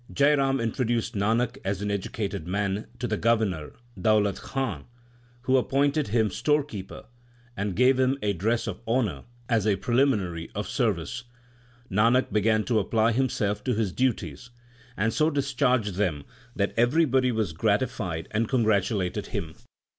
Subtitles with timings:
[0.11, 4.85] Jai Ram introduced Nanak as an educated man \ to the Governor, Daulat Khan,
[5.41, 7.05] who appointed him storekeeper
[7.55, 11.25] and gave him a dress of honour / as a preliminary of service.
[11.91, 14.49] Nanak began to apply himself to his duties,
[14.97, 16.23] and so discharged them
[16.55, 19.53] that everybody was gratified and congratulated him.